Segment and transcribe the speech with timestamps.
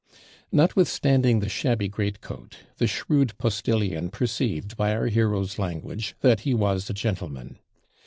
[0.51, 6.89] Notwithstanding the shabby greatcoat, the shrewd postillion perceived, by our hero's language, that he was
[6.89, 7.59] a gentleman.